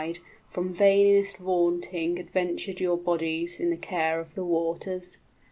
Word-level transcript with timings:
}From 0.51 0.73
vainest 0.73 1.37
vaunting 1.37 2.17
adventured 2.17 2.79
your 2.79 2.97
bodies 2.97 3.59
In 3.59 3.77
care 3.77 4.19
of 4.19 4.33
the 4.33 4.43
waters? 4.43 5.17